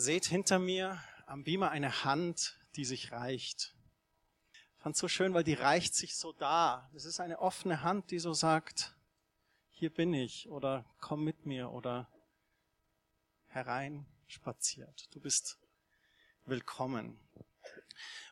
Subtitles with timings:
[0.00, 3.74] Ihr seht hinter mir am Beamer eine Hand, die sich reicht.
[4.50, 6.88] Ich fand so schön, weil die reicht sich so da.
[6.94, 8.96] Das ist eine offene Hand, die so sagt,
[9.68, 12.08] hier bin ich oder komm mit mir oder
[13.48, 15.14] herein spaziert.
[15.14, 15.58] Du bist
[16.46, 17.20] willkommen.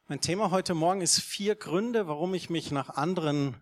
[0.07, 3.61] Mein Thema heute Morgen ist vier Gründe, warum ich mich nach anderen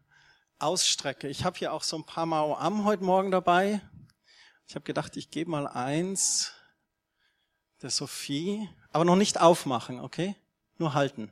[0.61, 1.27] ausstrecke.
[1.27, 3.81] Ich habe hier auch so ein paar Mao Am heute Morgen dabei.
[4.69, 6.56] Ich habe gedacht, ich gebe mal eins
[7.83, 10.35] der Sophie, aber noch nicht aufmachen, okay?
[10.79, 11.31] Nur halten.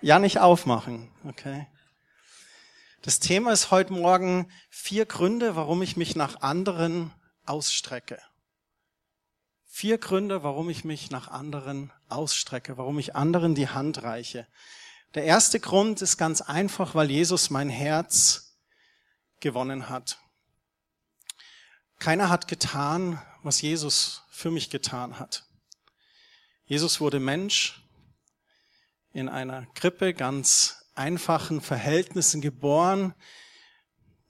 [0.00, 1.66] Ja, nicht aufmachen, okay?
[3.02, 7.12] Das Thema ist heute Morgen vier Gründe, warum ich mich nach anderen
[7.44, 8.20] ausstrecke.
[9.64, 14.46] Vier Gründe, warum ich mich nach anderen ausstrecke, warum ich anderen die Hand reiche.
[15.14, 18.58] Der erste Grund ist ganz einfach, weil Jesus mein Herz
[19.40, 20.18] gewonnen hat.
[21.98, 25.44] Keiner hat getan, was Jesus für mich getan hat.
[26.66, 27.82] Jesus wurde Mensch
[29.12, 33.14] in einer Krippe, ganz einfachen Verhältnissen geboren,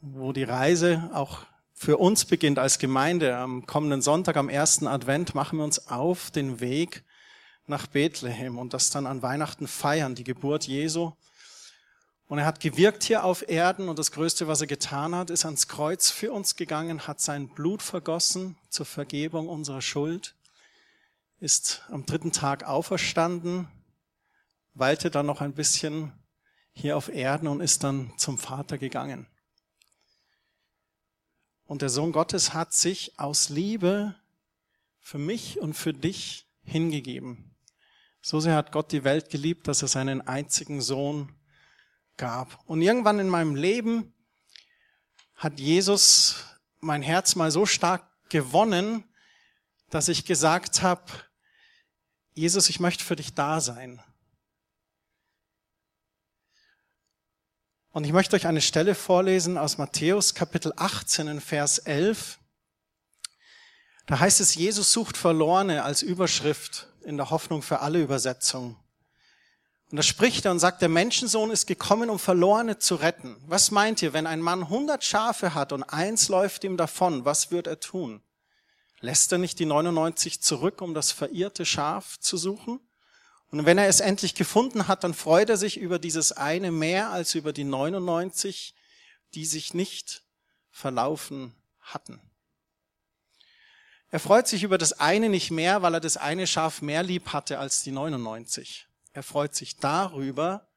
[0.01, 3.37] wo die Reise auch für uns beginnt als Gemeinde.
[3.37, 7.05] Am kommenden Sonntag, am ersten Advent, machen wir uns auf den Weg
[7.67, 11.13] nach Bethlehem und das dann an Weihnachten feiern, die Geburt Jesu.
[12.29, 15.45] Und er hat gewirkt hier auf Erden und das Größte, was er getan hat, ist
[15.45, 20.35] ans Kreuz für uns gegangen, hat sein Blut vergossen zur Vergebung unserer Schuld,
[21.39, 23.69] ist am dritten Tag auferstanden,
[24.75, 26.13] weilte dann noch ein bisschen
[26.73, 29.29] hier auf Erden und ist dann zum Vater gegangen.
[31.65, 34.15] Und der Sohn Gottes hat sich aus Liebe
[35.01, 37.55] für mich und für dich hingegeben.
[38.21, 41.33] So sehr hat Gott die Welt geliebt, dass er seinen einzigen Sohn
[42.17, 42.59] gab.
[42.67, 44.15] Und irgendwann in meinem Leben
[45.35, 46.37] hat Jesus
[46.81, 49.05] mein Herz mal so stark gewonnen,
[49.91, 51.05] dass ich gesagt habe,
[52.35, 54.03] Jesus, ich möchte für dich da sein.
[57.91, 62.39] Und ich möchte euch eine Stelle vorlesen aus Matthäus Kapitel 18 in Vers 11.
[64.07, 68.77] Da heißt es, Jesus sucht Verlorene als Überschrift in der Hoffnung für alle Übersetzungen.
[69.91, 73.37] Und da spricht er und sagt, der Menschensohn ist gekommen, um Verlorene zu retten.
[73.47, 77.53] Was meint ihr, wenn ein Mann hundert Schafe hat und eins läuft ihm davon, was
[77.53, 78.21] wird er tun?
[79.01, 82.81] Lässt er nicht die 99 zurück, um das verirrte Schaf zu suchen?
[83.51, 87.11] Und wenn er es endlich gefunden hat, dann freut er sich über dieses eine mehr
[87.11, 88.75] als über die 99,
[89.35, 90.25] die sich nicht
[90.71, 92.21] verlaufen hatten.
[94.11, 97.33] Er freut sich über das eine nicht mehr, weil er das eine Schaf mehr lieb
[97.33, 98.87] hatte als die 99.
[99.17, 100.69] Er freut sich darüber,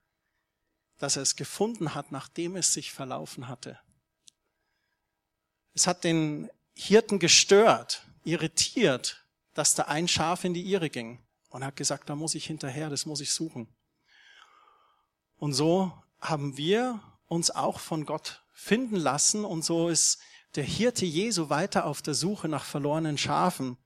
[0.98, 3.78] dass er es gefunden hat, nachdem es sich verlaufen hatte.
[5.74, 11.22] Es hat den Hirten gestört, irritiert, dass da ein Schaf in die Irre ging.
[11.50, 13.68] Und hat gesagt, da muss ich hinterher, das muss ich suchen.
[15.36, 20.22] Und so haben wir uns auch von Gott finden lassen und so ist
[20.56, 23.78] der Hirte Jesu weiter auf der Suche nach verlorenen Schafen,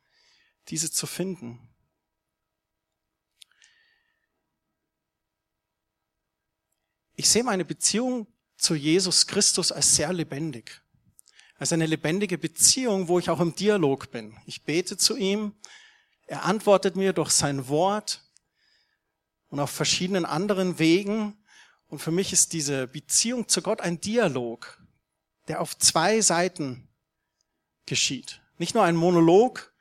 [0.68, 1.73] diese zu finden.
[7.24, 10.82] Ich sehe meine Beziehung zu Jesus Christus als sehr lebendig.
[11.56, 14.36] Als eine lebendige Beziehung, wo ich auch im Dialog bin.
[14.46, 15.54] Ich bete zu ihm,
[16.28, 18.30] er antwortet mir durch sein Wort
[19.48, 21.42] und auf verschiedenen anderen Wegen.
[21.88, 24.84] Und für mich ist diese Beziehung zu Gott ein Dialog,
[25.48, 26.90] der auf zwei Seiten
[27.86, 28.42] geschieht.
[28.58, 29.74] Nicht nur ein Monolog,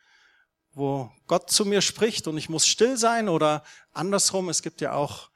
[0.74, 4.48] wo Gott zu mir spricht und ich muss still sein oder andersrum.
[4.48, 5.31] Es gibt ja auch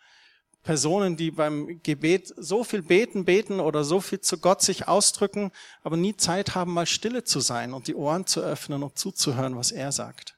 [0.66, 5.53] Personen, die beim Gebet so viel beten, beten oder so viel zu Gott sich ausdrücken,
[5.84, 9.56] aber nie Zeit haben, mal stille zu sein und die Ohren zu öffnen und zuzuhören,
[9.56, 10.37] was er sagt.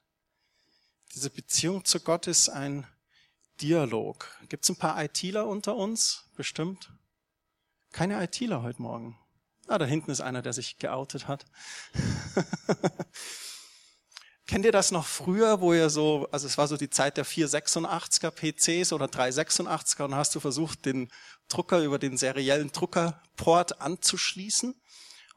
[1.14, 2.86] Diese Beziehung zu Gott ist ein
[3.62, 4.28] Dialog.
[4.50, 6.24] Gibt es ein paar ITler unter uns?
[6.36, 6.92] Bestimmt.
[7.92, 9.18] Keine ITler heute Morgen.
[9.66, 11.46] Ah, da hinten ist einer, der sich geoutet hat.
[14.48, 17.26] Kennt ihr das noch früher, wo ihr so, also es war so die Zeit der
[17.26, 21.10] 486er PCs oder 386er und hast du versucht, den
[21.48, 24.74] Drucker über den seriellen Druckerport anzuschließen?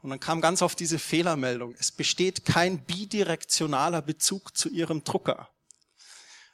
[0.00, 1.74] Und dann kam ganz oft diese Fehlermeldung.
[1.78, 5.50] Es besteht kein bidirektionaler Bezug zu Ihrem Drucker.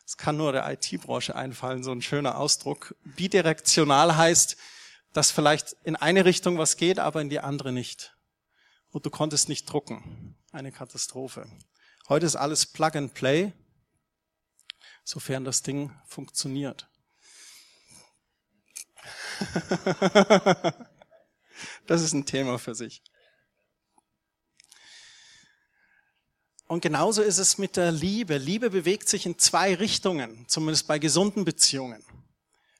[0.02, 2.96] Das kann nur der IT-Branche einfallen, so ein schöner Ausdruck.
[3.04, 4.56] Bidirektional heißt,
[5.12, 8.16] dass vielleicht in eine Richtung was geht, aber in die andere nicht.
[8.90, 10.34] Und du konntest nicht drucken.
[10.50, 11.46] Eine Katastrophe.
[12.08, 13.52] Heute ist alles Plug and Play,
[15.04, 16.88] sofern das Ding funktioniert.
[21.86, 23.02] das ist ein Thema für sich.
[26.66, 28.38] Und genauso ist es mit der Liebe.
[28.38, 32.02] Liebe bewegt sich in zwei Richtungen, zumindest bei gesunden Beziehungen.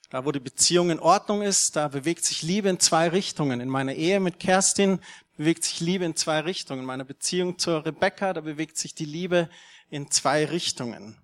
[0.08, 3.60] Da, wo die Beziehung in Ordnung ist, da bewegt sich Liebe in zwei Richtungen.
[3.60, 5.00] In meiner Ehe mit Kerstin
[5.38, 6.80] bewegt sich Liebe in zwei Richtungen.
[6.80, 9.48] In meiner Beziehung zur Rebecca, da bewegt sich die Liebe
[9.88, 11.16] in zwei Richtungen.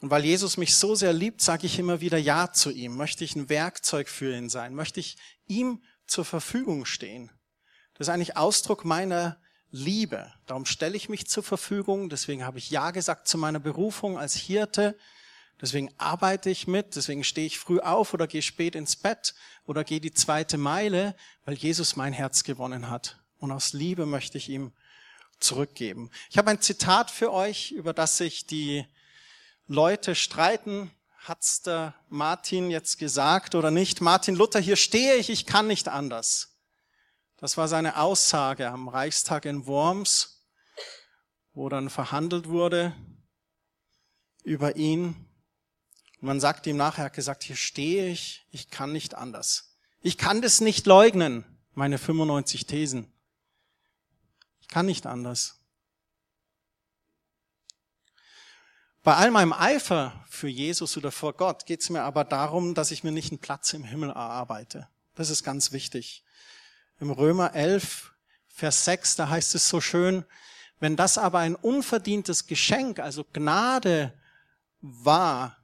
[0.00, 2.96] Und weil Jesus mich so sehr liebt, sage ich immer wieder Ja zu ihm.
[2.96, 4.74] Möchte ich ein Werkzeug für ihn sein?
[4.74, 7.30] Möchte ich ihm zur Verfügung stehen?
[7.94, 10.32] Das ist eigentlich Ausdruck meiner Liebe.
[10.46, 12.10] Darum stelle ich mich zur Verfügung.
[12.10, 14.98] Deswegen habe ich Ja gesagt zu meiner Berufung als Hirte.
[15.64, 16.94] Deswegen arbeite ich mit.
[16.94, 19.34] Deswegen stehe ich früh auf oder gehe spät ins Bett
[19.64, 21.16] oder gehe die zweite Meile,
[21.46, 23.18] weil Jesus mein Herz gewonnen hat.
[23.38, 24.74] Und aus Liebe möchte ich ihm
[25.40, 26.10] zurückgeben.
[26.28, 28.84] Ich habe ein Zitat für euch, über das sich die
[29.66, 30.90] Leute streiten.
[31.16, 34.02] Hat's der Martin jetzt gesagt oder nicht?
[34.02, 36.58] Martin Luther, hier stehe ich, ich kann nicht anders.
[37.38, 40.44] Das war seine Aussage am Reichstag in Worms,
[41.54, 42.94] wo dann verhandelt wurde
[44.42, 45.23] über ihn.
[46.24, 49.76] Und man sagt ihm nachher, er hat gesagt, hier stehe ich, ich kann nicht anders.
[50.00, 51.44] Ich kann das nicht leugnen,
[51.74, 53.12] meine 95 Thesen.
[54.62, 55.60] Ich kann nicht anders.
[59.02, 62.90] Bei all meinem Eifer für Jesus oder vor Gott geht es mir aber darum, dass
[62.90, 64.88] ich mir nicht einen Platz im Himmel erarbeite.
[65.14, 66.24] Das ist ganz wichtig.
[67.00, 68.14] Im Römer 11,
[68.48, 70.24] Vers 6, da heißt es so schön,
[70.80, 74.18] wenn das aber ein unverdientes Geschenk, also Gnade
[74.80, 75.58] war,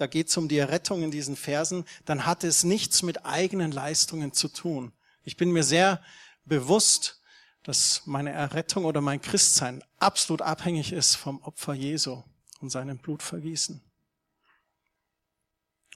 [0.00, 3.70] da geht es um die Errettung in diesen Versen, dann hat es nichts mit eigenen
[3.70, 4.92] Leistungen zu tun.
[5.24, 6.02] Ich bin mir sehr
[6.46, 7.20] bewusst,
[7.64, 12.22] dass meine Errettung oder mein Christsein absolut abhängig ist vom Opfer Jesu
[12.60, 13.82] und seinem Blutvergießen.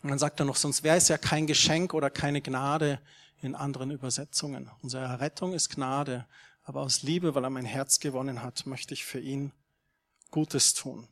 [0.03, 3.01] Und dann sagt er noch, sonst wäre es ja kein Geschenk oder keine Gnade,
[3.41, 4.71] in anderen Übersetzungen.
[4.83, 6.27] Unsere Errettung ist Gnade,
[6.63, 9.53] aber aus Liebe, weil er mein Herz gewonnen hat, möchte ich für ihn
[10.31, 11.09] Gutes tun.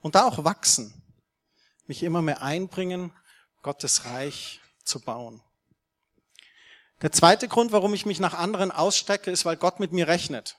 [0.00, 1.02] Und da auch wachsen,
[1.88, 3.12] mich immer mehr einbringen,
[3.62, 5.42] Gottes Reich zu bauen.
[7.02, 10.56] Der zweite Grund, warum ich mich nach anderen ausstrecke, ist, weil Gott mit mir rechnet.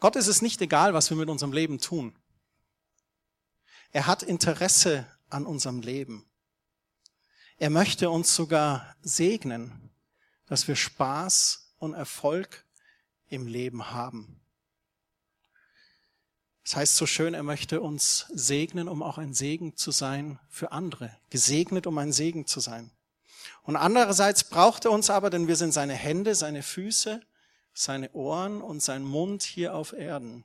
[0.00, 2.14] Gott ist es nicht egal, was wir mit unserem Leben tun.
[3.92, 6.28] Er hat Interesse an unserem Leben.
[7.56, 9.90] Er möchte uns sogar segnen,
[10.46, 12.66] dass wir Spaß und Erfolg
[13.28, 14.41] im Leben haben.
[16.64, 20.72] Das heißt so schön, er möchte uns segnen, um auch ein Segen zu sein für
[20.72, 21.16] andere.
[21.30, 22.90] Gesegnet, um ein Segen zu sein.
[23.62, 27.20] Und andererseits braucht er uns aber, denn wir sind seine Hände, seine Füße,
[27.74, 30.44] seine Ohren und sein Mund hier auf Erden.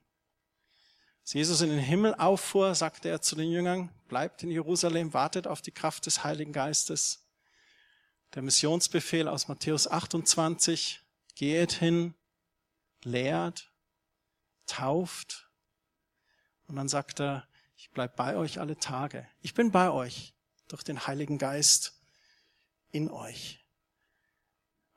[1.21, 5.45] Als Jesus in den Himmel auffuhr, sagte er zu den Jüngern, bleibt in Jerusalem, wartet
[5.45, 7.27] auf die Kraft des Heiligen Geistes.
[8.33, 11.01] Der Missionsbefehl aus Matthäus 28,
[11.35, 12.13] geht hin,
[13.03, 13.71] lehrt,
[14.65, 15.46] tauft.
[16.67, 19.27] Und dann sagt er, ich bleib bei euch alle Tage.
[19.41, 20.33] Ich bin bei euch
[20.67, 22.01] durch den Heiligen Geist
[22.91, 23.63] in euch.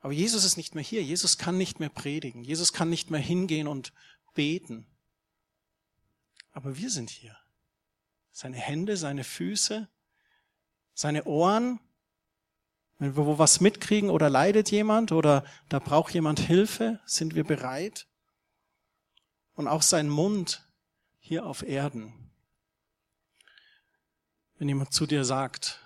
[0.01, 1.03] Aber Jesus ist nicht mehr hier.
[1.03, 2.43] Jesus kann nicht mehr predigen.
[2.43, 3.93] Jesus kann nicht mehr hingehen und
[4.35, 4.87] beten.
[6.53, 7.37] Aber wir sind hier.
[8.33, 9.89] Seine Hände, seine Füße,
[10.95, 11.81] seine Ohren.
[12.99, 17.45] Wenn wir wo was mitkriegen oder leidet jemand oder da braucht jemand Hilfe, sind wir
[17.45, 18.07] bereit.
[19.55, 20.67] Und auch sein Mund
[21.21, 22.13] hier auf Erden.
[24.59, 25.81] Wenn jemand zu dir sagt,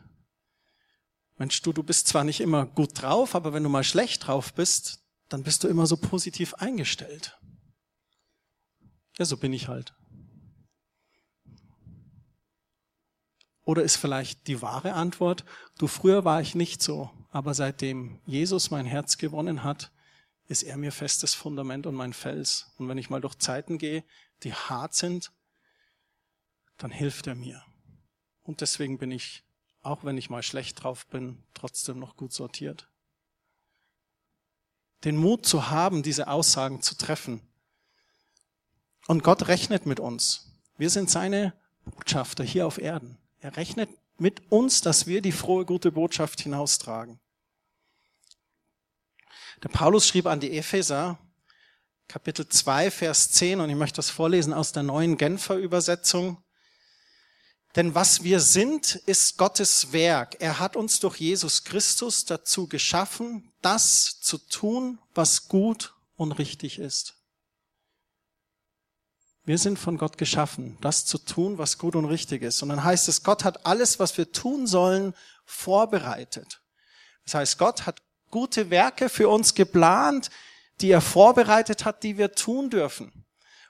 [1.36, 4.54] Mensch, du, du bist zwar nicht immer gut drauf, aber wenn du mal schlecht drauf
[4.54, 7.38] bist, dann bist du immer so positiv eingestellt.
[9.18, 9.94] Ja, so bin ich halt.
[13.64, 15.44] Oder ist vielleicht die wahre Antwort,
[15.78, 19.90] du früher war ich nicht so, aber seitdem Jesus mein Herz gewonnen hat,
[20.46, 22.72] ist er mir festes Fundament und mein Fels.
[22.76, 24.04] Und wenn ich mal durch Zeiten gehe,
[24.42, 25.32] die hart sind,
[26.76, 27.64] dann hilft er mir.
[28.42, 29.44] Und deswegen bin ich,
[29.82, 32.88] auch wenn ich mal schlecht drauf bin, trotzdem noch gut sortiert.
[35.04, 37.40] Den Mut zu haben, diese Aussagen zu treffen.
[39.06, 40.50] Und Gott rechnet mit uns.
[40.76, 41.52] Wir sind seine
[41.84, 43.18] Botschafter hier auf Erden.
[43.40, 47.20] Er rechnet mit uns, dass wir die frohe, gute Botschaft hinaustragen.
[49.62, 51.18] Der Paulus schrieb an die Epheser,
[52.08, 56.42] Kapitel 2, Vers 10, und ich möchte das vorlesen aus der neuen Genfer Übersetzung.
[57.76, 60.36] Denn was wir sind, ist Gottes Werk.
[60.40, 66.78] Er hat uns durch Jesus Christus dazu geschaffen, das zu tun, was gut und richtig
[66.78, 67.16] ist.
[69.46, 72.62] Wir sind von Gott geschaffen, das zu tun, was gut und richtig ist.
[72.62, 75.12] Und dann heißt es, Gott hat alles, was wir tun sollen,
[75.44, 76.62] vorbereitet.
[77.24, 80.30] Das heißt, Gott hat gute Werke für uns geplant,
[80.80, 83.24] die er vorbereitet hat, die wir tun dürfen.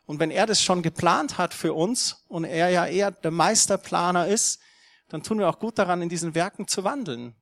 [0.06, 4.26] Und wenn er das schon geplant hat für uns und er ja eher der Meisterplaner
[4.26, 4.60] ist,
[5.08, 7.34] dann tun wir auch gut daran, in diesen Werken zu wandeln,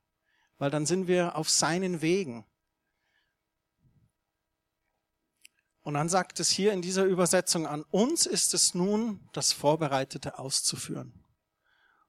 [0.58, 2.44] weil dann sind wir auf seinen Wegen.
[5.82, 10.38] Und dann sagt es hier in dieser Übersetzung, an uns ist es nun, das Vorbereitete
[10.38, 11.24] auszuführen.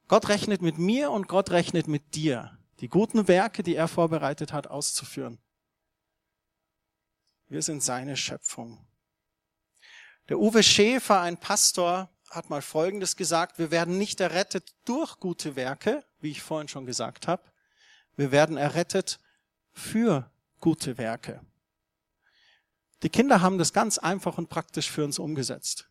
[0.08, 4.54] Gott rechnet mit mir und Gott rechnet mit dir, die guten Werke, die er vorbereitet
[4.54, 5.40] hat, auszuführen.
[7.54, 8.84] Wir sind seine Schöpfung.
[10.28, 15.56] Der Uwe Schäfer, ein Pastor, hat mal Folgendes gesagt, wir werden nicht errettet durch gute
[15.56, 17.44] Werke, wie ich vorhin schon gesagt habe,
[18.16, 19.20] wir werden errettet
[19.72, 20.32] für
[20.62, 21.46] gute Werke.
[23.04, 25.88] Die Kinder haben das ganz einfach und praktisch für uns umgesetzt.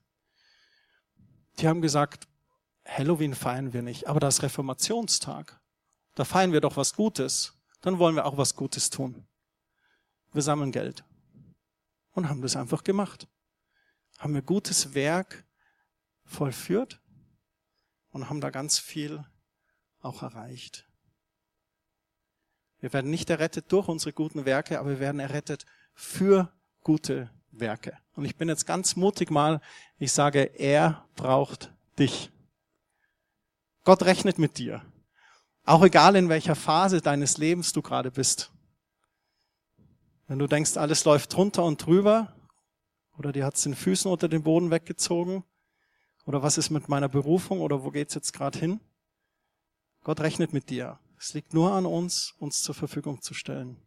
[1.61, 2.26] Die haben gesagt,
[2.85, 5.61] Halloween feiern wir nicht, aber das Reformationstag.
[6.16, 7.52] Da feiern wir doch was Gutes.
[7.83, 9.28] Dann wollen wir auch was Gutes tun.
[10.33, 11.04] Wir sammeln Geld.
[12.12, 13.26] Und haben das einfach gemacht.
[14.19, 15.45] Haben wir gutes Werk
[16.25, 17.00] vollführt
[18.11, 19.25] und haben da ganz viel
[20.00, 20.87] auch erreicht.
[22.81, 25.64] Wir werden nicht errettet durch unsere guten Werke, aber wir werden errettet
[25.95, 26.52] für
[26.83, 27.97] gute Werke.
[28.14, 29.61] Und ich bin jetzt ganz mutig mal,
[29.99, 32.31] ich sage, er braucht dich.
[33.85, 34.83] Gott rechnet mit dir.
[35.64, 38.51] Auch egal in welcher Phase deines Lebens du gerade bist.
[40.26, 42.35] Wenn du denkst, alles läuft drunter und drüber,
[43.19, 45.45] oder dir hat's den Füßen unter den Boden weggezogen,
[46.25, 48.81] oder was ist mit meiner Berufung, oder wo geht's jetzt gerade hin?
[50.05, 50.99] Gott rechnet mit dir.
[51.19, 53.81] Es liegt nur an uns, uns zur Verfügung zu stellen.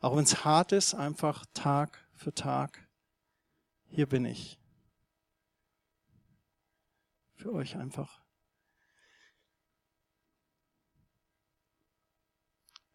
[0.00, 2.88] Auch wenn es hart ist, einfach Tag für Tag.
[3.88, 4.58] Hier bin ich.
[7.34, 8.21] Für euch einfach.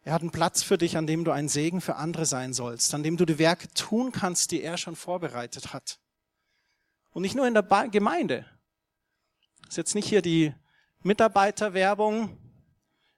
[0.08, 2.94] Er hat einen Platz für dich, an dem du ein Segen für andere sein sollst,
[2.94, 6.00] an dem du die Werke tun kannst, die er schon vorbereitet hat.
[7.10, 8.46] Und nicht nur in der Gemeinde.
[9.64, 10.54] Das ist jetzt nicht hier die
[11.04, 12.38] Mitarbeiterwerbung,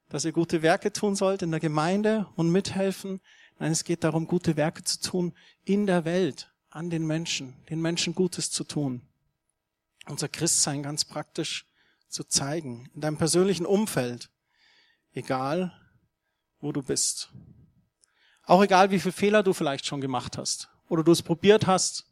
[0.09, 3.21] dass ihr gute Werke tun sollt in der Gemeinde und mithelfen.
[3.59, 7.81] Nein, es geht darum, gute Werke zu tun in der Welt, an den Menschen, den
[7.81, 9.03] Menschen Gutes zu tun.
[10.07, 11.67] Unser Christsein ganz praktisch
[12.07, 14.31] zu zeigen, in deinem persönlichen Umfeld,
[15.13, 15.78] egal
[16.61, 17.31] wo du bist.
[18.43, 22.05] Auch egal, wie viele Fehler du vielleicht schon gemacht hast oder du es probiert hast.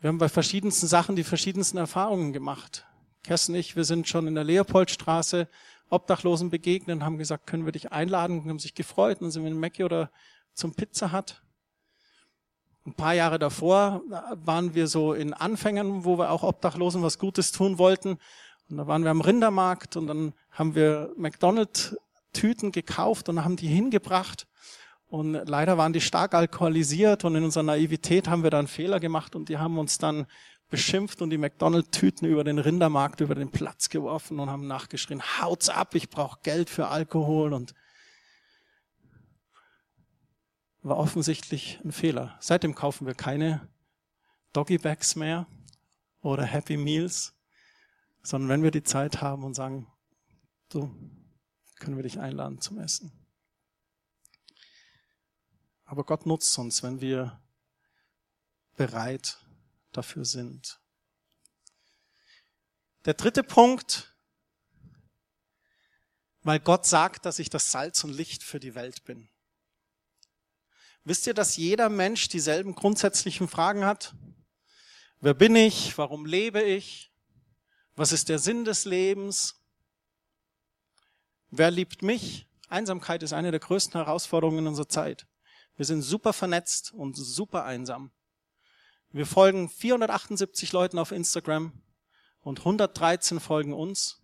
[0.00, 2.86] Wir haben bei verschiedensten Sachen die verschiedensten Erfahrungen gemacht.
[3.22, 5.48] Kerstin und ich, wir sind schon in der Leopoldstraße
[5.88, 8.40] Obdachlosen begegnet und haben gesagt, können wir dich einladen?
[8.40, 10.10] Und haben sich gefreut und sind wir in Mackie oder
[10.54, 11.42] zum Pizza Hut.
[12.84, 17.52] Ein paar Jahre davor waren wir so in Anfängern, wo wir auch Obdachlosen was Gutes
[17.52, 18.18] tun wollten.
[18.68, 21.96] Und da waren wir am Rindermarkt und dann haben wir McDonald's
[22.32, 24.46] Tüten gekauft und haben die hingebracht.
[25.06, 29.36] Und leider waren die stark alkoholisiert und in unserer Naivität haben wir dann Fehler gemacht
[29.36, 30.26] und die haben uns dann
[30.70, 35.68] beschimpft und die McDonald-Tüten über den Rindermarkt, über den Platz geworfen und haben nachgeschrien, haut's
[35.68, 37.74] ab, ich brauche Geld für Alkohol und
[40.80, 42.38] war offensichtlich ein Fehler.
[42.40, 43.68] Seitdem kaufen wir keine
[44.54, 45.46] Doggy Bags mehr
[46.22, 47.34] oder Happy Meals,
[48.22, 49.86] sondern wenn wir die Zeit haben und sagen,
[50.70, 50.90] du,
[51.82, 53.10] können wir dich einladen zum Essen.
[55.84, 57.42] Aber Gott nutzt uns, wenn wir
[58.76, 59.38] bereit
[59.90, 60.80] dafür sind.
[63.04, 64.14] Der dritte Punkt,
[66.44, 69.28] weil Gott sagt, dass ich das Salz und Licht für die Welt bin.
[71.02, 74.14] Wisst ihr, dass jeder Mensch dieselben grundsätzlichen Fragen hat?
[75.18, 75.98] Wer bin ich?
[75.98, 77.12] Warum lebe ich?
[77.96, 79.61] Was ist der Sinn des Lebens?
[81.54, 82.48] Wer liebt mich?
[82.70, 85.26] Einsamkeit ist eine der größten Herausforderungen in unserer Zeit.
[85.76, 88.10] Wir sind super vernetzt und super einsam.
[89.10, 91.72] Wir folgen 478 Leuten auf Instagram
[92.40, 94.22] und 113 folgen uns.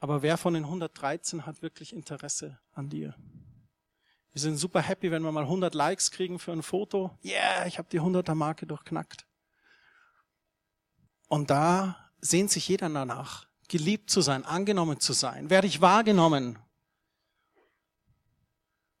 [0.00, 3.16] Aber wer von den 113 hat wirklich Interesse an dir?
[4.32, 7.18] Wir sind super happy, wenn wir mal 100 Likes kriegen für ein Foto.
[7.24, 9.26] Yeah, ich habe die 100er Marke durchknackt.
[11.28, 15.48] Und da sehnt sich jeder danach geliebt zu sein, angenommen zu sein?
[15.48, 16.58] Werde ich wahrgenommen?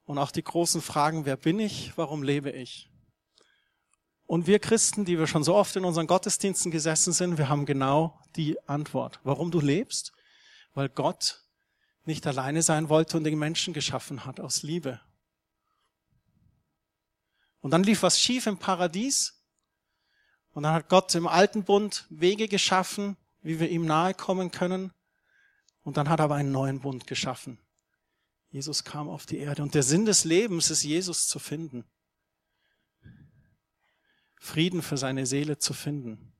[0.04, 1.92] Und auch die großen Fragen, wer bin ich?
[1.96, 2.90] Warum lebe ich?
[4.24, 7.66] Und wir Christen, die wir schon so oft in unseren Gottesdiensten gesessen sind, wir haben
[7.66, 9.20] genau die Antwort.
[9.24, 10.14] Warum du lebst?
[10.72, 11.44] Weil Gott
[12.06, 15.02] nicht alleine sein wollte und den Menschen geschaffen hat aus Liebe.
[17.60, 19.44] Und dann lief was schief im Paradies.
[20.54, 24.92] Und dann hat Gott im alten Bund Wege geschaffen, wie wir ihm nahe kommen können.
[25.82, 27.58] Und dann hat er aber einen neuen Bund geschaffen.
[28.48, 31.84] Jesus kam auf die Erde und der Sinn des Lebens ist, Jesus zu finden.
[34.38, 36.32] Frieden für seine Seele zu finden.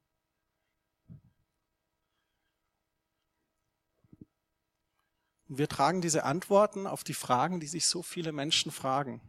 [5.48, 9.20] Und wir tragen diese Antworten auf die Fragen, die sich so viele Menschen fragen.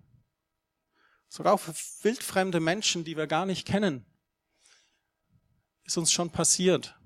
[1.27, 4.05] Sogar für wildfremde Menschen, die wir gar nicht kennen,
[5.83, 6.97] ist uns schon passiert.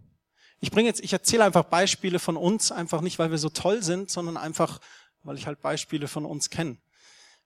[0.59, 3.83] Ich bringe jetzt, ich erzähle einfach Beispiele von uns, einfach nicht, weil wir so toll
[3.83, 4.79] sind, sondern einfach,
[5.23, 6.77] weil ich halt Beispiele von uns kenne.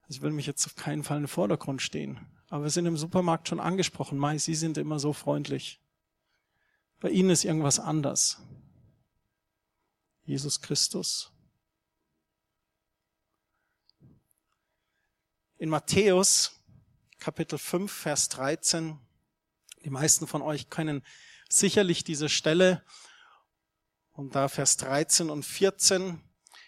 [0.03, 2.19] Also ich will mich jetzt auf keinen Fall in den Vordergrund stehen.
[2.49, 4.17] Aber wir sind im Supermarkt schon angesprochen.
[4.17, 5.79] Mai, Sie sind immer so freundlich.
[6.99, 8.41] Bei Ihnen ist irgendwas anders.
[10.23, 11.31] Jesus Christus.
[15.57, 16.61] In Matthäus
[17.19, 18.97] Kapitel 5, Vers 13,
[19.83, 21.03] die meisten von euch kennen
[21.53, 22.83] sicherlich diese Stelle.
[24.13, 26.21] Und da Vers 13 und 14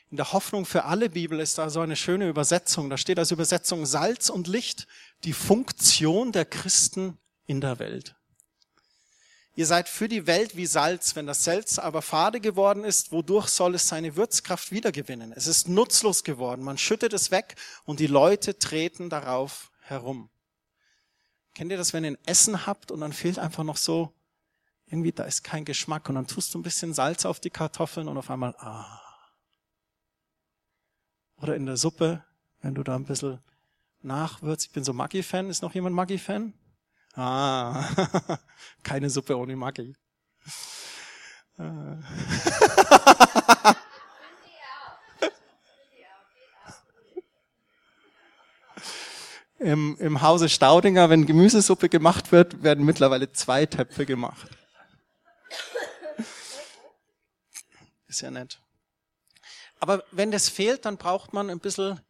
[0.10, 2.90] in der Hoffnung für alle Bibel ist da so eine schöne Übersetzung.
[2.90, 4.86] Da steht als Übersetzung Salz und Licht,
[5.24, 8.16] die Funktion der Christen in der Welt.
[9.56, 13.48] Ihr seid für die Welt wie Salz, wenn das Salz aber fade geworden ist, wodurch
[13.50, 15.32] soll es seine Würzkraft wiedergewinnen?
[15.32, 20.30] Es ist nutzlos geworden, man schüttet es weg und die Leute treten darauf herum.
[21.54, 24.12] Kennt ihr das, wenn ihr ein Essen habt und dann fehlt einfach noch so,
[24.88, 28.08] irgendwie da ist kein Geschmack und dann tust du ein bisschen Salz auf die Kartoffeln
[28.08, 29.00] und auf einmal, ah,
[31.38, 32.24] oder in der Suppe,
[32.62, 33.40] wenn du da ein bisschen
[34.02, 34.68] nachwürzt.
[34.68, 35.50] Ich bin so Maggi-Fan.
[35.50, 36.54] Ist noch jemand Maggi-Fan?
[37.16, 37.84] Ah,
[38.84, 39.94] keine Suppe ohne Maggi.
[49.60, 54.63] Im, Im Hause Staudinger, wenn Gemüsesuppe gemacht wird, werden mittlerweile zwei Töpfe gemacht.
[58.14, 58.62] Ist ja nett.
[59.80, 62.04] Aber wenn das fehlt, dann braucht man ein bisschen, ein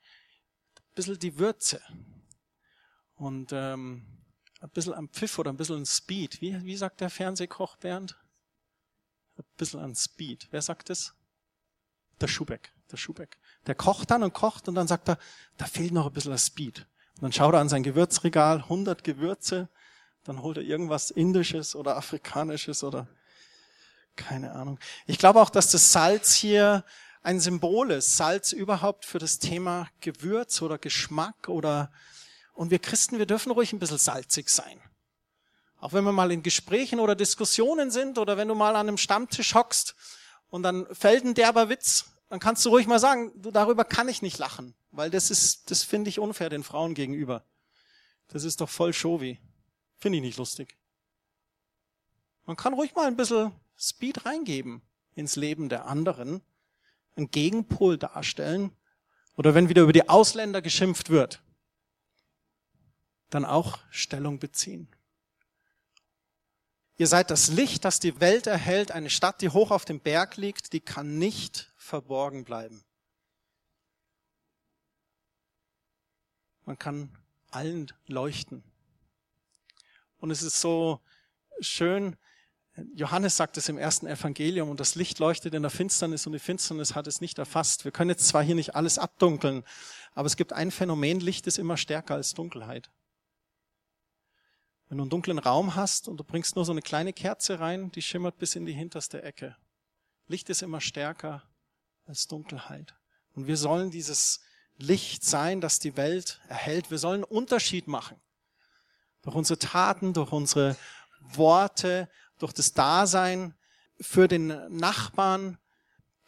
[0.96, 1.82] bisschen die Würze.
[3.16, 4.06] Und ähm,
[4.60, 6.42] ein bisschen am Pfiff oder ein bisschen an Speed.
[6.42, 8.18] Wie, wie sagt der Fernsehkoch Bernd?
[9.38, 10.50] Ein bisschen an Speed.
[10.52, 11.14] Wer sagt das?
[12.20, 12.74] Der Schubeck.
[12.92, 13.40] Der Schubeck.
[13.66, 15.18] Der kocht dann und kocht und dann sagt er,
[15.56, 16.86] da fehlt noch ein bisschen an Speed.
[17.16, 19.70] Und dann schaut er an sein Gewürzregal, 100 Gewürze,
[20.26, 23.08] dann holt er irgendwas Indisches oder Afrikanisches oder
[24.16, 24.80] keine Ahnung.
[25.06, 26.84] Ich glaube auch, dass das Salz hier
[27.22, 31.92] ein Symbol ist, Salz überhaupt für das Thema Gewürz oder Geschmack oder,
[32.54, 34.82] und wir Christen, wir dürfen ruhig ein bisschen salzig sein.
[35.80, 38.98] Auch wenn wir mal in Gesprächen oder Diskussionen sind oder wenn du mal an einem
[38.98, 39.96] Stammtisch hockst
[40.50, 44.10] und dann fällt ein derber Witz, dann kannst du ruhig mal sagen, du, darüber kann
[44.10, 47.44] ich nicht lachen, weil das ist, das finde ich unfair den Frauen gegenüber.
[48.28, 49.40] Das ist doch voll Showy.
[49.98, 50.78] Finde ich nicht lustig.
[52.46, 54.82] Man kann ruhig mal ein bisschen Speed reingeben
[55.14, 56.42] ins Leben der anderen
[57.16, 58.72] einen Gegenpol darstellen
[59.36, 61.44] oder wenn wieder über die Ausländer geschimpft wird,
[63.30, 64.88] dann auch Stellung beziehen.
[66.96, 68.92] Ihr seid das Licht, das die Welt erhält.
[68.92, 72.86] Eine Stadt, die hoch auf dem Berg liegt, die kann nicht verborgen bleiben.
[76.64, 77.18] Man kann
[77.50, 78.64] allen leuchten.
[80.18, 81.02] Und es ist so
[81.60, 82.16] schön,
[82.96, 86.40] Johannes sagt es im ersten Evangelium und das Licht leuchtet in der Finsternis und die
[86.40, 87.86] Finsternis hat es nicht erfasst.
[87.86, 89.64] Wir können jetzt zwar hier nicht alles abdunkeln,
[90.14, 92.90] aber es gibt ein Phänomen, Licht ist immer stärker als Dunkelheit.
[94.90, 97.92] Wenn du einen dunklen Raum hast und du bringst nur so eine kleine Kerze rein,
[97.92, 99.56] die schimmert bis in die hinterste Ecke.
[100.28, 101.44] Licht ist immer stärker
[102.06, 102.96] als Dunkelheit.
[103.34, 104.42] Und wir sollen dieses
[104.78, 106.92] Licht sein, das die Welt erhält.
[106.92, 108.20] Wir sollen einen Unterschied machen.
[109.22, 110.76] Durch unsere Taten, durch unsere
[111.22, 112.10] Worte,
[112.40, 113.54] durch das Dasein
[114.00, 115.58] für den Nachbarn.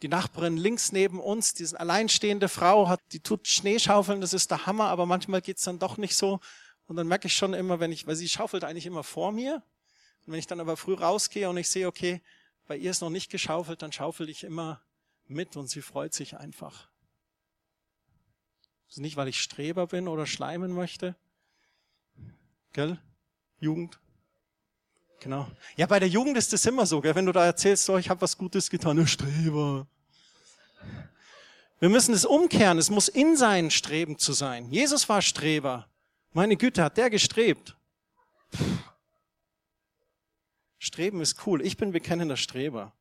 [0.02, 4.66] Die Nachbarin links neben uns, diese alleinstehende Frau, hat, die tut Schneeschaufeln, das ist der
[4.66, 6.40] Hammer, aber manchmal geht's dann doch nicht so.
[6.86, 9.62] Und dann merke ich schon immer, wenn ich, weil sie schaufelt eigentlich immer vor mir.
[10.24, 12.22] Und wenn ich dann aber früh rausgehe und ich sehe, okay,
[12.66, 14.82] bei ihr ist noch nicht geschaufelt, dann schaufel ich immer
[15.26, 16.88] mit und sie freut sich einfach.
[18.88, 21.16] Also nicht, weil ich Streber bin oder schleimen möchte.
[22.72, 23.00] Gell?
[23.58, 23.98] Jugend.
[25.20, 25.46] Genau.
[25.76, 27.14] Ja, bei der Jugend ist das immer so, gell?
[27.14, 29.86] wenn du da erzählst, so, ich habe was Gutes getan, ne Streber.
[31.78, 34.70] Wir müssen es umkehren, es muss in sein Streben zu sein.
[34.70, 35.88] Jesus war Streber.
[36.32, 37.76] Meine Güte, hat der gestrebt.
[40.78, 41.60] Streben ist cool.
[41.62, 42.92] Ich bin bekennender Streber.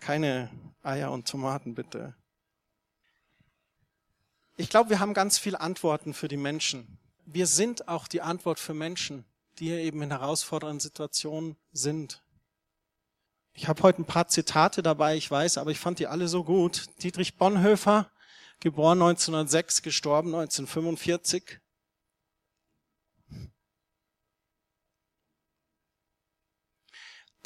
[0.00, 0.50] Keine
[0.82, 2.14] Eier und Tomaten, bitte.
[4.56, 6.98] Ich glaube, wir haben ganz viele Antworten für die Menschen.
[7.26, 9.24] Wir sind auch die Antwort für Menschen
[9.58, 12.22] die eben in herausfordernden Situationen sind.
[13.52, 16.44] Ich habe heute ein paar Zitate dabei, ich weiß, aber ich fand die alle so
[16.44, 16.86] gut.
[17.02, 18.10] Dietrich Bonhoeffer,
[18.60, 21.60] geboren 1906, gestorben 1945.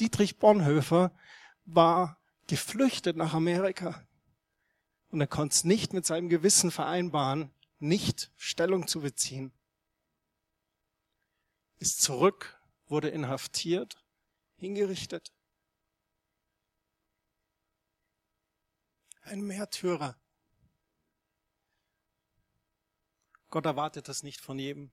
[0.01, 1.12] Dietrich Bonhoeffer
[1.64, 2.18] war
[2.49, 4.03] geflüchtet nach Amerika
[5.11, 9.53] und er konnte es nicht mit seinem Gewissen vereinbaren, nicht Stellung zu beziehen.
[11.81, 14.05] Ist zurück, wurde inhaftiert,
[14.57, 15.33] hingerichtet.
[19.23, 20.21] Ein Märtyrer.
[23.49, 24.93] Gott erwartet das nicht von jedem.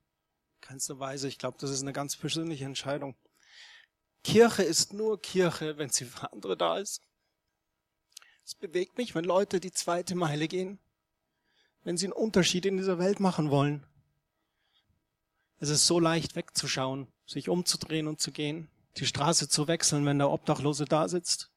[0.62, 1.28] Keinster Weise.
[1.28, 3.18] Ich glaube, das ist eine ganz persönliche Entscheidung.
[4.24, 7.06] Kirche ist nur Kirche, wenn sie für andere da ist.
[8.46, 10.80] Es bewegt mich, wenn Leute die zweite Meile gehen,
[11.84, 13.86] wenn sie einen Unterschied in dieser Welt machen wollen.
[15.60, 20.20] Es ist so leicht wegzuschauen, sich umzudrehen und zu gehen, die Straße zu wechseln, wenn
[20.20, 21.50] der Obdachlose da sitzt,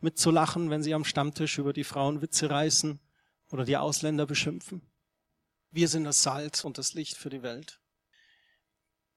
[0.00, 2.98] mitzulachen, wenn sie am Stammtisch über die Frauen Witze reißen
[3.50, 4.82] oder die Ausländer beschimpfen.
[5.70, 7.80] Wir sind das Salz und das Licht für die Welt.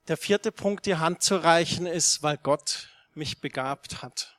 [0.08, 4.33] Der vierte Punkt, die Hand zu reichen, ist, weil Gott mich begabt hat.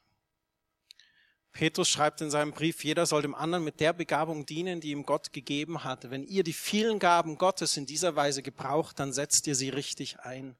[1.54, 5.06] Petrus schreibt in seinem Brief, jeder soll dem anderen mit der Begabung dienen, die ihm
[5.06, 6.10] Gott gegeben hat.
[6.10, 10.18] Wenn ihr die vielen Gaben Gottes in dieser Weise gebraucht, dann setzt ihr sie richtig
[10.18, 10.56] ein.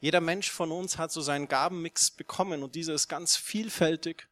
[0.00, 4.28] Jeder Mensch von uns hat so seinen Gabenmix bekommen und dieser ist ganz vielfältig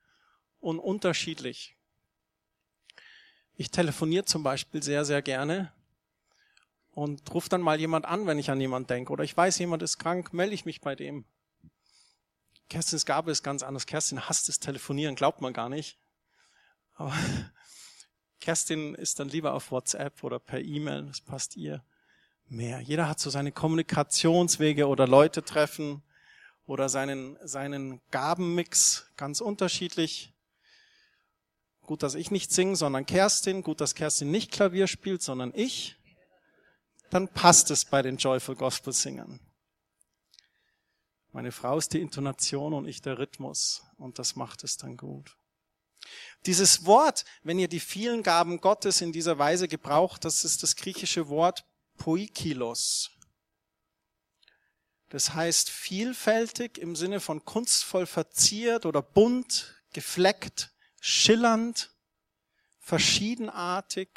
[0.61, 1.77] und unterschiedlich.
[3.55, 5.75] Ich telefoniere zum Beispiel sehr, sehr gerne
[6.93, 9.13] und ruft dann mal jemand an, wenn ich an jemand denke.
[9.13, 11.27] Oder ich weiß, jemand ist krank, melde ich mich bei dem.
[12.69, 13.87] Kerstins Gabe ist ganz anders.
[13.87, 15.99] Kerstin hasst das Telefonieren, glaubt man gar nicht.
[16.95, 17.15] Aber
[18.41, 21.85] Kerstin ist dann lieber auf WhatsApp oder per E-Mail, das passt ihr
[22.49, 22.81] mehr.
[22.81, 26.03] Jeder hat so seine Kommunikationswege oder Leute treffen
[26.67, 30.33] oder seinen, seinen Gabenmix ganz unterschiedlich.
[31.83, 33.63] Gut, dass ich nicht singe, sondern Kerstin.
[33.63, 35.97] Gut, dass Kerstin nicht Klavier spielt, sondern ich
[37.11, 39.41] dann passt es bei den Joyful Gospel Singern.
[41.37, 45.37] Meine Frau ist die Intonation und ich der Rhythmus und das macht es dann gut.
[46.47, 50.77] Dieses Wort, wenn ihr die vielen Gaben Gottes in dieser Weise gebraucht, das ist das
[50.77, 51.67] griechische Wort
[51.99, 53.11] poikilos.
[55.11, 60.73] Das heißt vielfältig im Sinne von kunstvoll verziert oder bunt, gefleckt,
[61.03, 61.91] schillernd,
[62.79, 64.09] verschiedenartig,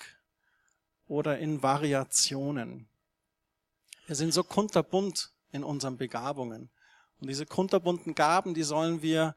[1.06, 2.88] oder in Variationen.
[4.06, 6.70] Wir sind so kunterbunt in unseren Begabungen.
[7.20, 9.36] Und diese kunterbunten Gaben, die sollen wir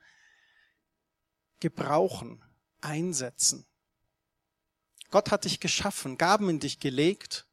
[1.60, 2.42] gebrauchen,
[2.80, 3.66] einsetzen.
[5.10, 7.46] Gott hat dich geschaffen, Gaben in dich gelegt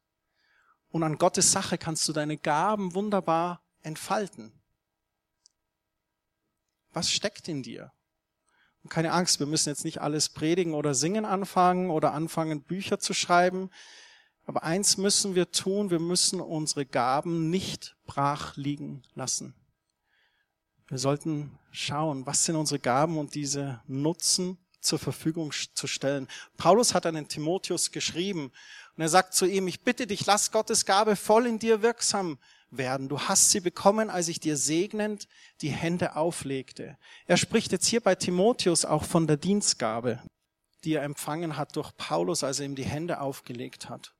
[0.90, 4.52] und an Gottes Sache kannst du deine Gaben wunderbar entfalten.
[6.92, 7.92] Was steckt in dir?
[8.82, 12.98] Und keine Angst, wir müssen jetzt nicht alles predigen oder singen anfangen oder anfangen, Bücher
[12.98, 13.70] zu schreiben.
[14.46, 19.54] Aber eins müssen wir tun, wir müssen unsere Gaben nicht brach liegen lassen.
[20.90, 26.26] Wir sollten schauen, was sind unsere Gaben und diese nutzen, zur Verfügung zu stellen.
[26.56, 28.50] Paulus hat an den Timotheus geschrieben
[28.96, 32.38] und er sagt zu ihm, ich bitte dich, lass Gottes Gabe voll in dir wirksam
[32.70, 33.08] werden.
[33.08, 35.28] Du hast sie bekommen, als ich dir segnend
[35.60, 36.98] die Hände auflegte.
[37.26, 40.20] Er spricht jetzt hier bei Timotheus auch von der Dienstgabe,
[40.82, 44.14] die er empfangen hat durch Paulus, als er ihm die Hände aufgelegt hat.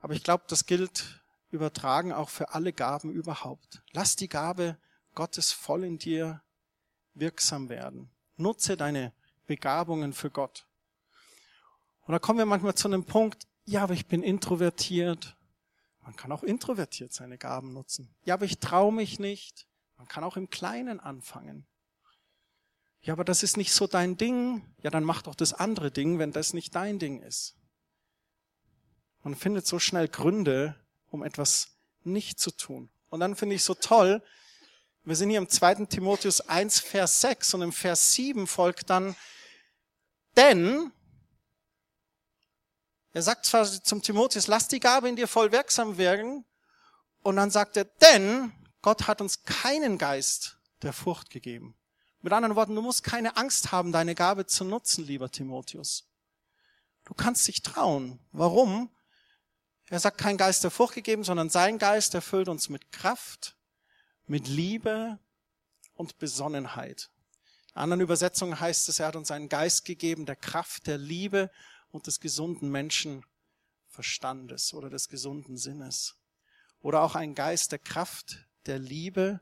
[0.00, 1.17] Aber ich glaube, das gilt
[1.50, 3.82] übertragen auch für alle Gaben überhaupt.
[3.92, 4.78] Lass die Gabe
[5.14, 6.42] Gottes voll in dir
[7.14, 8.10] wirksam werden.
[8.36, 9.12] Nutze deine
[9.46, 10.66] Begabungen für Gott.
[12.02, 15.36] Und da kommen wir manchmal zu einem Punkt, ja, aber ich bin introvertiert.
[16.02, 18.14] Man kann auch introvertiert seine Gaben nutzen.
[18.24, 19.66] Ja, aber ich traue mich nicht.
[19.96, 21.66] Man kann auch im Kleinen anfangen.
[23.02, 24.62] Ja, aber das ist nicht so dein Ding.
[24.82, 27.56] Ja, dann mach doch das andere Ding, wenn das nicht dein Ding ist.
[29.22, 30.76] Man findet so schnell Gründe,
[31.10, 31.68] um etwas
[32.04, 32.90] nicht zu tun.
[33.10, 34.22] Und dann finde ich so toll,
[35.04, 35.86] wir sind hier im 2.
[35.86, 39.16] Timotheus 1, Vers 6 und im Vers 7 folgt dann,
[40.36, 40.92] denn,
[43.12, 46.44] er sagt zwar zum Timotheus, lass die Gabe in dir voll wirksam wirken,
[47.22, 51.74] und dann sagt er, denn Gott hat uns keinen Geist der Furcht gegeben.
[52.20, 56.08] Mit anderen Worten, du musst keine Angst haben, deine Gabe zu nutzen, lieber Timotheus.
[57.04, 58.20] Du kannst dich trauen.
[58.32, 58.90] Warum?
[59.90, 63.56] Er sagt, kein Geist der Furcht gegeben, sondern sein Geist erfüllt uns mit Kraft,
[64.26, 65.18] mit Liebe
[65.94, 67.10] und Besonnenheit.
[67.70, 71.50] In anderen Übersetzungen heißt es, er hat uns einen Geist gegeben der Kraft, der Liebe
[71.90, 76.16] und des gesunden Menschenverstandes oder des gesunden Sinnes.
[76.80, 79.40] Oder auch einen Geist der Kraft, der Liebe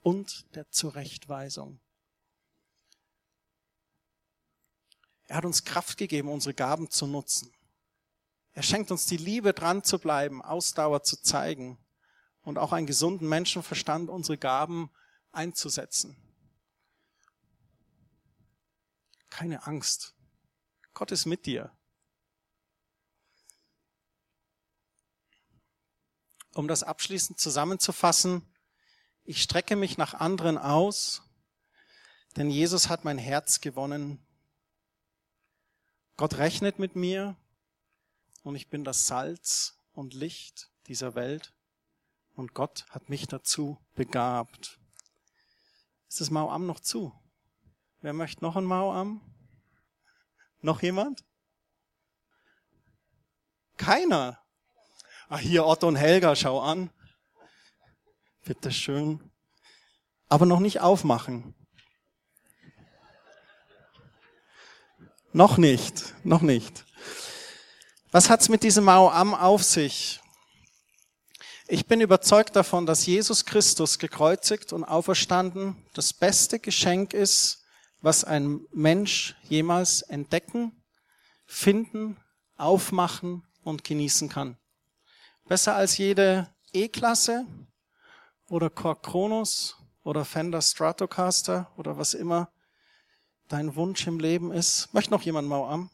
[0.00, 1.80] und der Zurechtweisung.
[5.26, 7.52] Er hat uns Kraft gegeben, unsere Gaben zu nutzen.
[8.58, 11.78] Er schenkt uns die Liebe, dran zu bleiben, Ausdauer zu zeigen
[12.42, 14.90] und auch einen gesunden Menschenverstand, unsere Gaben
[15.30, 16.16] einzusetzen.
[19.30, 20.16] Keine Angst.
[20.92, 21.70] Gott ist mit dir.
[26.52, 28.42] Um das abschließend zusammenzufassen,
[29.22, 31.22] ich strecke mich nach anderen aus,
[32.34, 34.20] denn Jesus hat mein Herz gewonnen.
[36.16, 37.36] Gott rechnet mit mir
[38.48, 41.52] und ich bin das Salz und Licht dieser Welt
[42.34, 44.80] und Gott hat mich dazu begabt.
[46.08, 47.12] Ist das Mauam noch zu?
[48.00, 49.20] Wer möchte noch ein Mauam?
[50.62, 51.26] Noch jemand?
[53.76, 54.42] Keiner.
[55.28, 56.90] Ah, hier Otto und Helga, schau an.
[58.46, 59.30] Bitte schön.
[60.30, 61.54] Aber noch nicht aufmachen.
[65.34, 66.86] Noch nicht, noch nicht.
[68.10, 70.22] Was hat's mit diesem Mauam auf sich?
[71.66, 77.64] Ich bin überzeugt davon, dass Jesus Christus gekreuzigt und auferstanden das beste Geschenk ist,
[78.00, 80.72] was ein Mensch jemals entdecken,
[81.44, 82.16] finden,
[82.56, 84.56] aufmachen und genießen kann.
[85.46, 87.44] Besser als jede E-Klasse
[88.48, 92.50] oder Korg Kronos oder Fender Stratocaster oder was immer
[93.48, 94.94] dein Wunsch im Leben ist.
[94.94, 95.90] Möchte noch jemand mal an?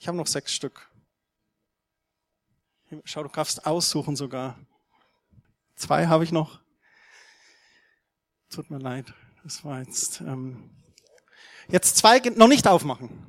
[0.00, 0.90] Ich habe noch sechs Stück.
[3.02, 4.56] Schau, du darfst aussuchen sogar.
[5.74, 6.60] Zwei habe ich noch.
[8.48, 10.20] Tut mir leid, das war jetzt.
[10.20, 10.70] Ähm
[11.68, 13.26] jetzt zwei, noch nicht aufmachen.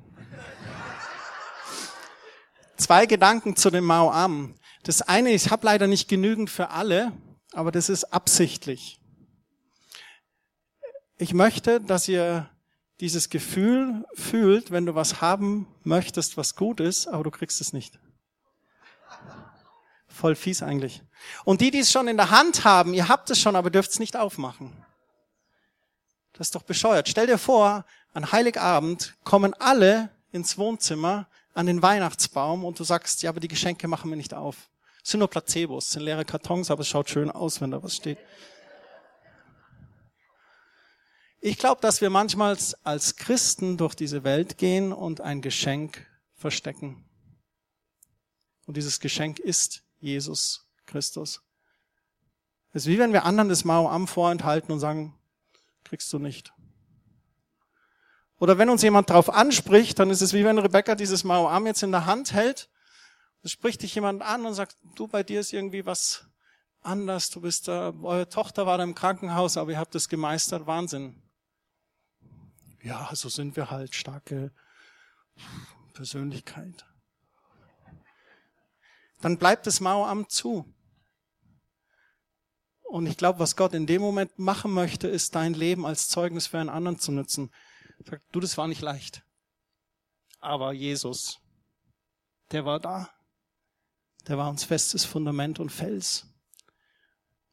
[2.77, 4.53] zwei Gedanken zu dem Mao Am.
[4.83, 7.11] Das eine, ich habe leider nicht genügend für alle,
[7.51, 8.99] aber das ist absichtlich.
[11.17, 12.47] Ich möchte, dass ihr
[12.99, 17.73] dieses Gefühl fühlt, wenn du was haben möchtest, was gut ist, aber du kriegst es
[17.73, 17.99] nicht.
[20.17, 21.03] Voll fies eigentlich.
[21.45, 23.91] Und die, die es schon in der Hand haben, ihr habt es schon, aber dürft
[23.91, 24.73] es nicht aufmachen.
[26.33, 27.07] Das ist doch bescheuert.
[27.07, 33.21] Stell dir vor, an Heiligabend kommen alle ins Wohnzimmer an den Weihnachtsbaum und du sagst,
[33.21, 34.71] ja, aber die Geschenke machen wir nicht auf.
[35.03, 37.83] Es sind nur Placebos, es sind leere Kartons, aber es schaut schön aus, wenn da
[37.83, 38.17] was steht.
[41.41, 47.05] Ich glaube, dass wir manchmal als Christen durch diese Welt gehen und ein Geschenk verstecken.
[48.65, 51.41] Und dieses Geschenk ist Jesus Christus.
[52.71, 55.17] Es ist wie wenn wir anderen das Mao am vorenthalten und sagen,
[55.83, 56.53] kriegst du nicht.
[58.39, 61.65] Oder wenn uns jemand darauf anspricht, dann ist es wie wenn Rebecca dieses Mao am
[61.65, 62.69] jetzt in der Hand hält.
[63.41, 66.27] Es spricht dich jemand an und sagt, du, bei dir ist irgendwie was
[66.81, 67.29] anders.
[67.29, 70.67] Du bist da, eure Tochter war da im Krankenhaus, aber ihr habt es gemeistert.
[70.67, 71.21] Wahnsinn.
[72.83, 74.51] Ja, so sind wir halt starke
[75.93, 76.85] Persönlichkeit
[79.21, 80.65] dann bleibt das Maueramt zu.
[82.83, 86.47] Und ich glaube, was Gott in dem Moment machen möchte, ist dein Leben als Zeugnis
[86.47, 87.51] für einen anderen zu nutzen.
[88.05, 89.23] Sagt, du, das war nicht leicht.
[90.39, 91.39] Aber Jesus,
[92.51, 93.09] der war da.
[94.27, 96.27] Der war uns festes Fundament und Fels.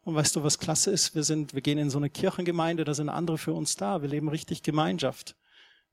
[0.02, 1.14] Und weißt du, was klasse ist?
[1.14, 4.02] Wir sind, wir gehen in so eine Kirchengemeinde, da sind andere für uns da.
[4.02, 5.34] Wir leben richtig Gemeinschaft.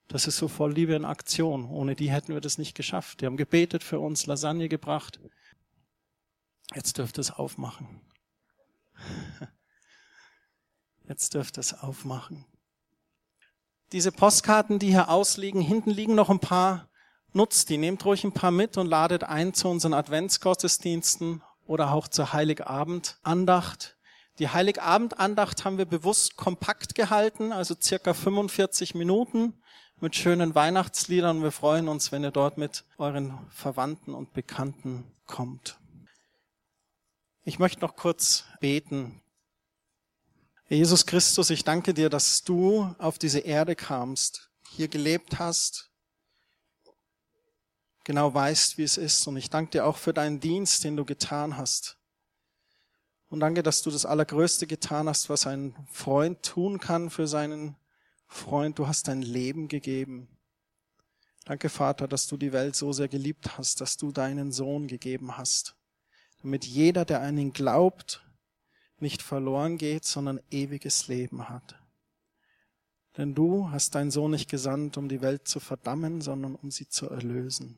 [0.07, 1.65] Das ist so voll Liebe in Aktion.
[1.69, 3.21] Ohne die hätten wir das nicht geschafft.
[3.21, 5.19] Die haben gebetet für uns, Lasagne gebracht.
[6.73, 8.01] Jetzt dürft ihr es aufmachen.
[11.07, 12.45] Jetzt dürft ihr es aufmachen.
[13.91, 16.89] Diese Postkarten, die hier ausliegen, hinten liegen noch ein paar.
[17.33, 22.07] Nutzt die, nehmt ruhig ein paar mit und ladet ein zu unseren Adventsgottesdiensten oder auch
[22.07, 23.97] zur Heiligabendandacht.
[24.39, 29.61] Die Heiligabendandacht haben wir bewusst kompakt gehalten, also circa 45 Minuten
[29.99, 31.43] mit schönen Weihnachtsliedern.
[31.43, 35.80] Wir freuen uns, wenn ihr dort mit euren Verwandten und Bekannten kommt.
[37.43, 39.19] Ich möchte noch kurz beten.
[40.69, 45.89] Jesus Christus, ich danke dir, dass du auf diese Erde kamst, hier gelebt hast,
[48.03, 49.25] genau weißt, wie es ist.
[49.27, 51.97] Und ich danke dir auch für deinen Dienst, den du getan hast.
[53.27, 57.75] Und danke, dass du das Allergrößte getan hast, was ein Freund tun kann für seinen
[58.27, 58.77] Freund.
[58.77, 60.27] Du hast dein Leben gegeben.
[61.45, 65.37] Danke, Vater, dass du die Welt so sehr geliebt hast, dass du deinen Sohn gegeben
[65.37, 65.75] hast
[66.41, 68.25] damit jeder, der an ihn glaubt,
[68.99, 71.75] nicht verloren geht, sondern ewiges Leben hat.
[73.17, 76.87] Denn du hast deinen Sohn nicht gesandt, um die Welt zu verdammen, sondern um sie
[76.87, 77.77] zu erlösen.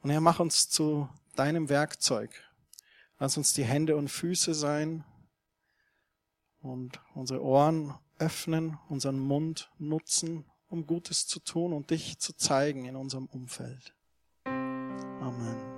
[0.00, 2.30] Und er mach uns zu deinem Werkzeug.
[3.18, 5.04] Lass uns die Hände und Füße sein
[6.60, 12.84] und unsere Ohren öffnen, unseren Mund nutzen, um Gutes zu tun und dich zu zeigen
[12.86, 13.94] in unserem Umfeld.
[14.44, 15.73] Amen.